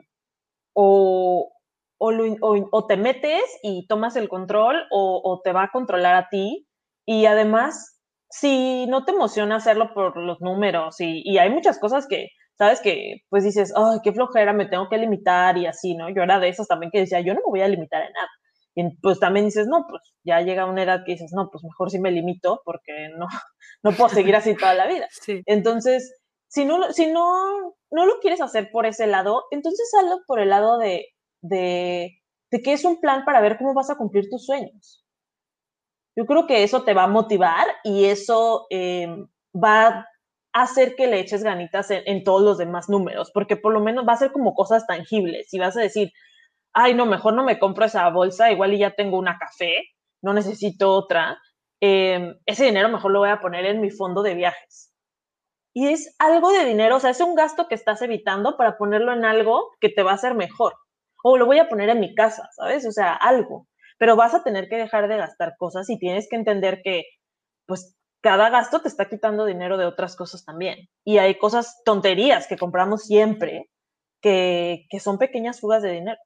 [0.73, 1.51] o,
[1.97, 6.67] o, te metes y tomas el control o, te va a controlar a ti.
[7.05, 12.07] Y además, si no te emociona hacerlo por los números y, y hay muchas cosas
[12.07, 12.81] que, ¿sabes?
[12.81, 16.09] Que pues dices, ay, qué flojera, me tengo que limitar y así, ¿no?
[16.09, 18.29] Yo era de esas también que decía, yo no me voy a limitar en nada.
[18.75, 21.89] Y pues también dices, no, pues ya llega una edad que dices, no, pues mejor
[21.89, 23.25] sí me limito porque no,
[23.83, 25.07] no puedo seguir así toda la vida.
[25.25, 25.41] Sí.
[25.45, 26.15] Entonces,
[26.47, 30.49] si no, si no, no lo quieres hacer por ese lado, entonces hazlo por el
[30.49, 31.07] lado de,
[31.41, 35.05] de, de que es un plan para ver cómo vas a cumplir tus sueños.
[36.17, 39.07] Yo creo que eso te va a motivar y eso eh,
[39.53, 40.05] va
[40.55, 44.13] hacer que le eches ganitas en, todos los demás números, porque por lo menos va
[44.13, 45.49] a ser como cosas tangibles.
[45.49, 46.13] Si vas a decir,
[46.75, 49.83] ay, no, mejor no me compro esa bolsa, igual y ya tengo una café,
[50.21, 51.39] no necesito otra,
[51.81, 54.91] em, ese dinero mejor lo voy a poner en mi fondo de viajes.
[55.73, 59.13] Y es algo de dinero, o sea, es un gasto que estás evitando para ponerlo
[59.13, 60.73] en algo que te va a hacer mejor.
[61.23, 62.85] O lo voy a poner en mi casa, ¿sabes?
[62.87, 63.67] O sea, algo.
[63.97, 67.03] Pero vas a tener que dejar de gastar cosas y tienes que entender que,
[67.67, 70.89] pues, cada gasto te está quitando dinero de otras cosas también.
[71.05, 73.69] Y hay cosas, tonterías que compramos siempre,
[74.21, 76.17] que, son pequeñas fugas de dinero.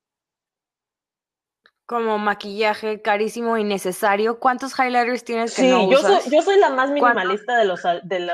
[1.90, 4.40] Como maquillaje carísimo y necesario.
[4.40, 8.30] ¿Cuántos highlighters tienes que no yo Soy, yo soy la más minimalista de los, del,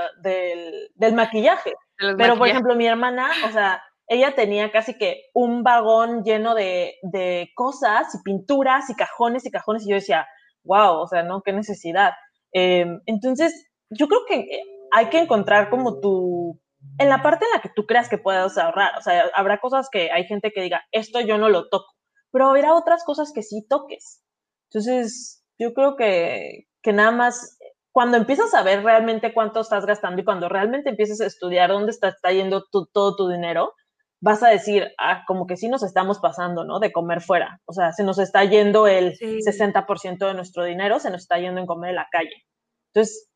[0.94, 1.72] del, maquillaje.
[2.18, 6.96] Pero, por ejemplo, mi hermana, o sea, ella tenía casi que un vagón lleno de,
[7.04, 9.86] de cosas y pinturas y cajones y cajones.
[9.86, 10.28] Y yo decía,
[10.66, 12.12] wow, o sea, no, qué necesidad.
[12.52, 14.50] Em, entonces, yo creo que
[14.92, 16.60] hay que encontrar como tu,
[16.98, 19.88] en la parte en la que tú creas que puedas ahorrar, o sea, habrá cosas
[19.90, 21.95] que hay gente que diga, esto yo no lo toco,
[22.36, 24.22] pero habrá otras cosas que sí toques.
[24.70, 27.58] Entonces, yo creo que, que nada más,
[27.94, 31.92] cuando empiezas a ver realmente cuánto estás gastando y cuando realmente empiezas a estudiar dónde
[31.92, 33.72] está, está yendo todo tu dinero,
[34.20, 36.80] vas a decir, ah, como que sí nos estamos pasando, ¿no?
[36.80, 37.62] De comer fuera.
[37.64, 41.62] O sea, se nos está yendo el 60% de nuestro dinero, se nos está yendo
[41.62, 42.44] en comer en la calle.
[42.94, 43.30] Entonces,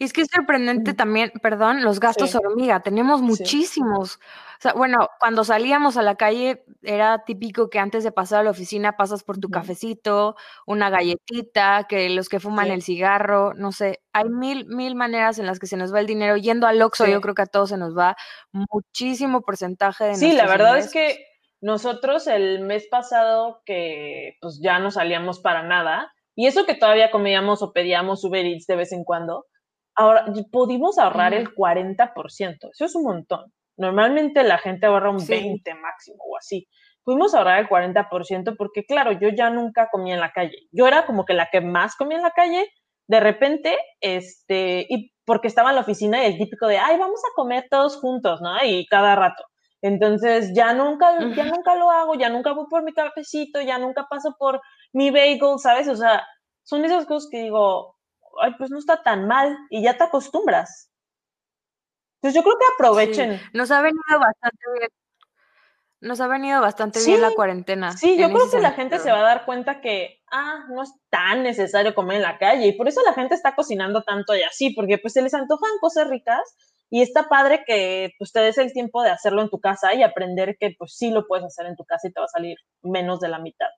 [0.00, 2.80] y es que es sorprendente también, perdón, los gastos hormiga.
[2.80, 4.14] Tenemos muchísimos.
[4.14, 8.42] O sea, bueno, cuando salíamos a la calle era típico que antes de pasar a
[8.44, 13.72] la oficina pasas por tu cafecito, una galletita, que los que fuman el cigarro, no
[13.72, 16.38] sé, hay mil, mil maneras en las que se nos va el dinero.
[16.38, 18.16] Yendo al Oxxo, yo creo que a todos se nos va
[18.52, 21.26] muchísimo porcentaje de Sí, la verdad es que
[21.60, 27.10] nosotros el mes pasado que pues ya no salíamos para nada, y eso que todavía
[27.10, 29.44] comíamos o pedíamos Uber Eats de vez en cuando,
[30.00, 33.52] ahora pudimos ahorrar el 40%, eso es un montón.
[33.76, 36.66] Normalmente la gente ahorra un 20 máximo o así.
[37.04, 40.56] Pudimos ahorrar el 40% porque, claro, yo ya nunca comía en la calle.
[40.72, 42.68] Yo era como que la que más comía en la calle,
[43.08, 47.20] de repente, este, y porque estaba en la oficina y el típico de, ay, vamos
[47.24, 48.52] a comer todos juntos, ¿no?
[48.64, 49.44] Y cada rato.
[49.82, 54.06] Entonces, ya nunca, ya nunca lo hago, ya nunca voy por mi cafecito, ya nunca
[54.08, 54.60] paso por
[54.92, 55.88] mi bagel, ¿sabes?
[55.88, 56.22] O sea,
[56.62, 57.96] son esas cosas que digo,
[58.42, 60.90] ay, pues no está tan mal y ya te acostumbras.
[62.16, 63.40] Entonces yo creo que aprovechen.
[63.54, 64.90] Nos ha venido bastante bien.
[66.02, 67.92] Nos ha venido bastante bien la cuarentena.
[67.92, 70.92] Sí, yo creo que la gente se va a dar cuenta que, ah, no es
[71.10, 74.42] tan necesario comer en la calle y por eso la gente está cocinando tanto y
[74.42, 76.40] así, porque pues se les antojan cosas ricas
[76.88, 80.02] y está padre que pues te des el tiempo de hacerlo en tu casa y
[80.02, 82.56] aprender que pues sí lo puedes hacer en tu casa y te va a salir
[82.82, 83.68] menos de la mitad.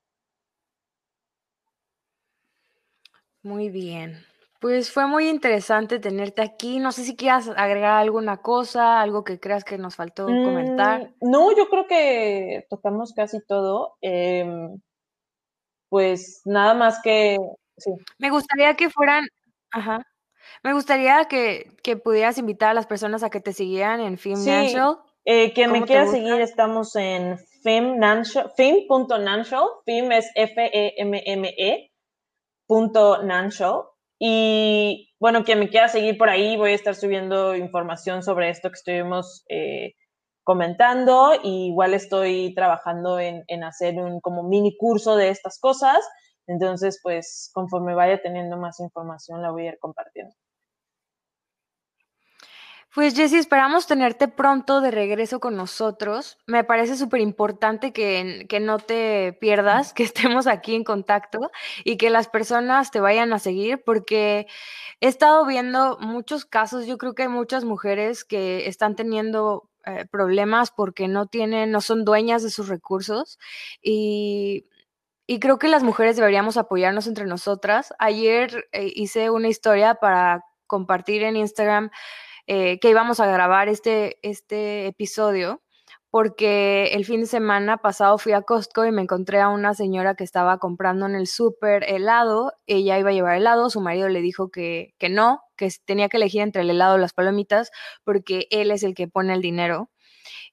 [3.43, 4.25] Muy bien.
[4.63, 6.79] Pues fue muy interesante tenerte aquí.
[6.79, 11.11] No sé si quieras agregar alguna cosa, algo que creas que nos faltó comentar.
[11.21, 13.97] Mm, no, yo creo que tocamos casi todo.
[14.01, 14.81] Em,
[15.89, 17.39] pues nada más que.
[18.19, 19.27] Me gustaría que fueran.
[19.73, 20.07] Ajá.
[20.63, 21.73] Me gustaría que,
[22.05, 24.99] pudieras invitar a las personas a que te siguieran en FemNational.
[25.25, 28.47] Eh, quien me quiera seguir, estamos en Fem.National.
[29.85, 31.91] Fem es F-E-M-M-E.
[32.69, 33.25] Punto
[34.25, 38.69] y bueno, quien me quiera seguir por ahí, voy a estar subiendo información sobre esto
[38.71, 39.95] que estuvimos eh,
[40.45, 41.33] comentando.
[41.43, 46.09] igual estoy trabajando en, en, hacer un como mini curso de estas cosas.
[46.47, 50.37] Entonces, pues conforme vaya teniendo más información, la voy a ir compartiendo.
[52.95, 56.37] Pues Jessy, esperamos tenerte pronto de regreso con nosotros.
[56.47, 61.51] Me parece súper importante que, que, no te pierdas, que estemos aquí en contacto
[61.85, 64.47] y que las personas te vayan a seguir porque
[65.01, 70.05] he estado viendo muchos casos, yo creo que hay muchas mujeres que están teniendo eh,
[70.11, 73.39] problemas porque no tienen, no son dueñas de sus recursos
[73.83, 74.67] y
[75.27, 77.95] y creo que las mujeres deberíamos apoyarnos entre nosotras.
[77.99, 81.91] Ayer eh, hice una historia para compartir en Instagram
[82.55, 85.63] eh, que íbamos a grabar este, este episodio
[86.11, 90.17] porque el fin de semana pasado fui a Costco y me encontré a una señora
[90.17, 92.53] que estaba comprando en el súper helado.
[92.67, 96.19] Ella iba a llevar helado, su marido le dijo que, que no, que tenía que
[96.19, 97.71] elegir entre el helado y las palomitas
[98.05, 99.89] porque él es el que pone el dinero.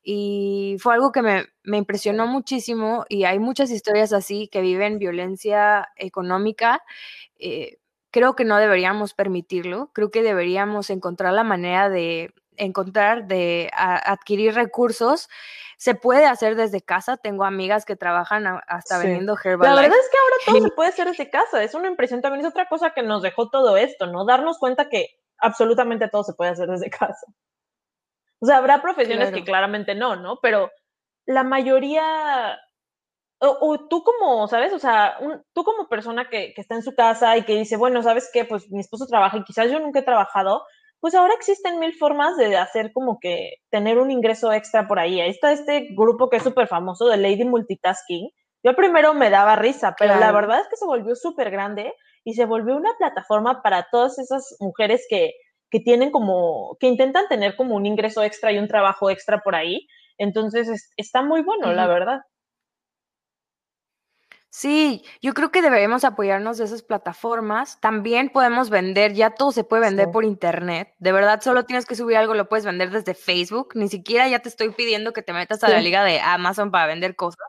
[0.02, 5.00] Y fue algo que me, me impresionó muchísimo y hay muchas historias así que viven
[5.00, 6.82] violencia económica.
[7.40, 7.80] Eh,
[8.12, 14.54] creo que no deberíamos permitirlo, creo que deberíamos encontrar la manera de encontrar, de adquirir
[14.54, 15.30] recursos.
[15.78, 17.16] Se puede hacer desde casa.
[17.16, 19.76] Tengo amigas que trabajan hasta vendiendo Herbalife.
[19.76, 21.64] La verdad es que ahora todo se puede hacer desde casa.
[21.64, 22.46] Es una impresión también.
[22.46, 24.26] Es otra cosa que nos dejó todo esto, ¿no?
[24.26, 27.28] Darnos cuenta que absolutamente todo se puede hacer desde casa.
[28.42, 30.40] O sea, habrá profesiones que claramente no, ¿no?
[30.42, 30.70] Pero
[31.26, 32.60] la mayoría
[33.42, 34.74] o, tú como, ¿sabes?
[34.74, 35.18] O sea,
[35.54, 38.46] tú como persona que, que, está en su casa y que dice, bueno, ¿sabes qué?
[38.46, 40.64] Pues mi esposo trabaja y quizás yo nunca he trabajado,
[41.00, 45.22] pues ahora existen mil formas de hacer como que tener un ingreso extra por ahí.
[45.22, 48.30] Ahí está este grupo que es súper famoso de Lady Multitasking.
[48.64, 51.94] Yo primero me daba risa, pero la verdad es que se volvió súper grande
[52.26, 55.32] y se volvió una plataforma para todas esas mujeres que,
[55.70, 59.56] que tienen como, que intentan tener como un ingreso extra y un trabajo extra por
[59.56, 59.88] ahí.
[60.18, 62.20] Entonces está muy bueno, la verdad.
[64.52, 67.80] Sí, yo creo que deberíamos apoyarnos de esas plataformas.
[67.82, 70.96] También podemos vender, ya todo se puede vender por internet.
[70.98, 73.74] De verdad, solo tienes que subir algo, lo puedes vender desde Facebook.
[73.76, 76.88] Ni siquiera ya te estoy pidiendo que te metas a la liga de Amazon para
[76.88, 77.46] vender cosas.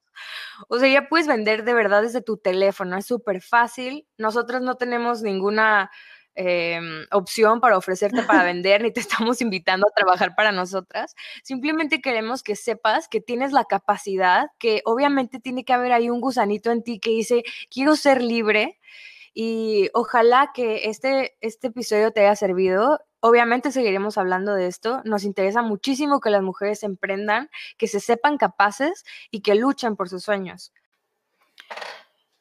[0.69, 2.99] O sea, ya puedes vender de verdad desde tu teléfono.
[2.99, 4.07] Es súper fácil.
[4.19, 5.91] Nosotros no tenemos ninguna
[6.37, 11.15] Em, opción para ofrecerte para vender, ni te estamos invitando a trabajar para nosotras.
[11.43, 16.21] Simplemente queremos que sepas que tienes la capacidad, que obviamente tiene que haber ahí un
[16.21, 18.79] gusanito en ti que dice, quiero ser libre.
[19.35, 25.03] Y ojalá que este, este episodio te haya servido Obviamente seguiremos hablando de esto.
[25.05, 30.09] Nos interesa muchísimo que las mujeres emprendan, que se sepan capaces y que luchen por
[30.09, 30.73] sus sueños.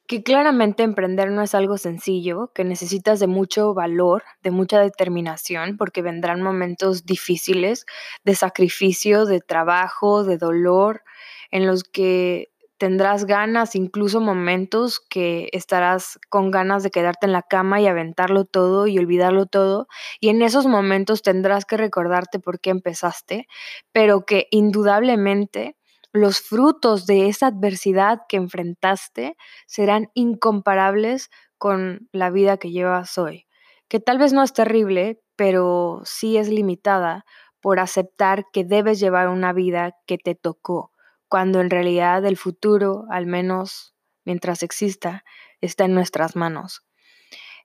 [0.10, 5.78] Que claramente emprender no es algo sencillo, que necesitas de mucho valor, de mucha determinación,
[5.78, 7.86] porque vendrán momentos difíciles
[8.26, 11.04] de sacrificio, de trabajo, de dolor,
[11.52, 12.50] en los que
[12.80, 18.46] tendrás ganas, incluso momentos que estarás con ganas de quedarte en la cama y aventarlo
[18.46, 19.88] todo y olvidarlo todo.
[20.20, 23.48] Y en esos momentos tendrás que recordarte por qué empezaste,
[23.92, 25.76] pero que indudablemente
[26.12, 29.36] los frutos de esa adversidad que enfrentaste
[29.68, 33.48] serán incomparables con la vida que llevas hoy,
[33.88, 37.26] que tal vez no es terrible, pero sí es limitada
[37.62, 40.92] por aceptar que debes llevar una vida que te tocó
[41.30, 43.94] cuando en realidad el futuro, al menos
[44.26, 45.24] mientras exista,
[45.62, 46.84] está en nuestras manos.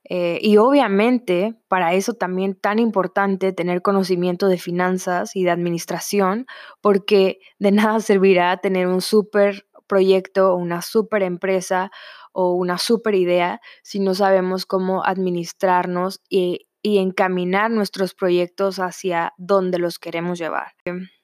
[0.08, 6.46] Eh, y obviamente, para eso también tan importante tener conocimiento de finanzas y de administración,
[6.80, 11.90] porque de nada servirá tener un súper proyecto, una súper empresa
[12.32, 19.32] o una súper idea si no sabemos cómo administrarnos y, y encaminar nuestros proyectos hacia
[19.38, 20.72] donde los queremos llevar.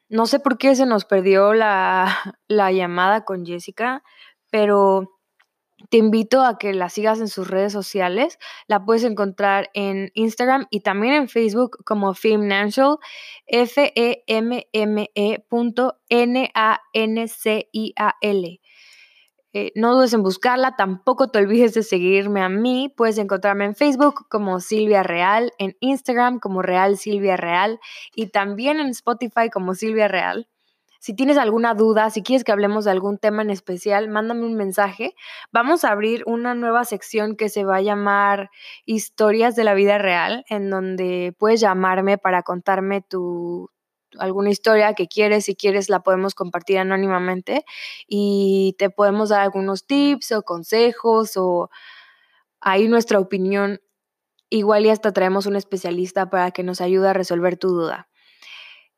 [0.08, 2.16] No sé por qué se nos perdió la,
[2.48, 4.02] llamada con Jessica,
[4.50, 5.19] pero
[5.88, 8.38] te invito a que la sigas en sus redes sociales.
[8.66, 12.98] La puedes encontrar en Instagram y también en Facebook como Femnancial,
[13.46, 15.44] F-E-M-M-E
[16.08, 17.40] N-A-N-C-I-A-L.
[19.52, 22.92] Eh, no dudes en buscarla, tampoco te olvides de seguirme a mí.
[22.96, 27.80] Puedes encontrarme en Facebook como Silvia Real, en Instagram como Real Silvia Real
[28.14, 30.48] y también en Spotify como Silvia Real.
[31.00, 34.54] Si tienes alguna duda, si quieres que hablemos de algún tema en especial, mándame un
[34.54, 35.14] mensaje.
[35.50, 38.50] Vamos a abrir una nueva sección que se va a llamar
[38.84, 43.70] Historias de la vida real, en donde puedes llamarme para contarme tu,
[44.18, 47.64] alguna historia que quieres, si quieres la podemos compartir anónimamente
[48.06, 51.70] y te podemos dar algunos tips o consejos o
[52.60, 53.80] ahí nuestra opinión.
[54.50, 58.09] Igual y hasta traemos un especialista para que nos ayude a resolver tu duda.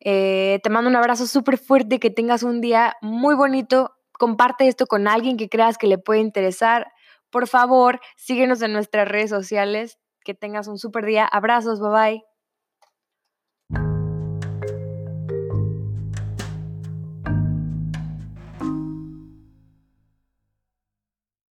[0.04, 3.92] Eh, te mando un abrazo súper fuerte, que tengas un día muy bonito.
[4.12, 6.92] Comparte esto con alguien que creas que le puede interesar.
[7.30, 9.98] Por favor, síguenos en nuestras redes sociales.
[10.24, 11.24] Que tengas un súper día.
[11.26, 12.31] Abrazos, bye bye.